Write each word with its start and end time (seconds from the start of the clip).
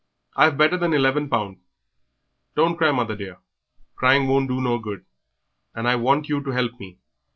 I've 0.35 0.57
better 0.57 0.77
than 0.77 0.95
eleven 0.95 1.29
pound. 1.29 1.57
Don't 2.55 2.75
cry, 2.75 2.89
mother 2.91 3.15
dear; 3.15 3.37
crying 3.95 4.27
won't 4.27 4.47
do 4.49 4.59
no 4.59 4.79
good, 4.79 5.05
and 5.75 5.87
I 5.87 5.95
want 5.95 6.27
you 6.27 6.41
to 6.41 6.49
help 6.49 6.79
me. 6.79 6.97